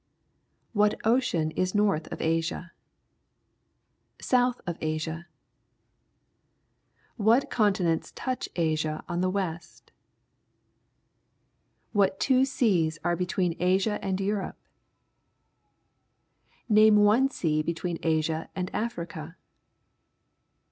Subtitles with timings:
[0.73, 2.71] What ocean is north of Asia?
[4.19, 5.27] South of Asia?
[7.17, 9.91] What continents touch Asia on the west?
[11.91, 14.57] What two seas are between Asia and Europe?
[16.67, 19.37] Name one sea between Asia and Africa.